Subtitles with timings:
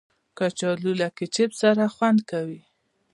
[0.37, 2.61] کچالو له کیچپ سره خوند کوي